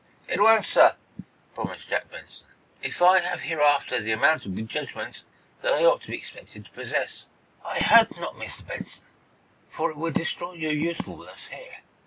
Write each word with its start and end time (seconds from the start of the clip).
"It 0.27 0.39
won't, 0.41 0.65
sir," 0.65 0.95
promised 1.53 1.89
Jack 1.89 2.09
Benson, 2.09 2.47
"if 2.81 3.03
I 3.03 3.19
have 3.19 3.41
hereafter 3.41 4.01
the 4.01 4.13
amount 4.13 4.47
of 4.47 4.55
good 4.55 4.67
judgment 4.67 5.21
that 5.59 5.75
I 5.75 5.85
ought 5.85 6.01
to 6.01 6.09
be 6.09 6.17
expected 6.17 6.65
to 6.65 6.71
possess." 6.71 7.27
"I 7.63 7.77
hope 7.77 8.17
not, 8.19 8.33
Mr. 8.33 8.65
Benson, 8.65 9.05
for 9.69 9.91
it 9.91 9.97
would 9.97 10.15
destroy 10.15 10.53
your 10.53 10.73
usefulness 10.73 11.49
here. 11.49 11.83